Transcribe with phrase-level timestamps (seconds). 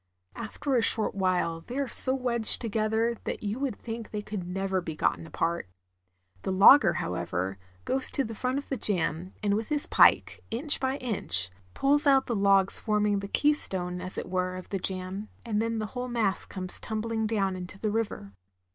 [0.35, 4.47] After a short while they are so wedged together that you would think they could
[4.47, 5.69] never be gotten apart.
[6.41, 10.79] The logger, however, goes to the front of the jam, and with his pike, inch
[10.79, 15.29] by inch, pulls out the logs forming the keystone, as it were, of the jam,
[15.45, 18.33] and then the whole mass comes tumbHng down into the river.